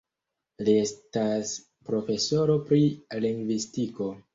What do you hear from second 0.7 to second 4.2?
estas profesoro pri lingvistiko.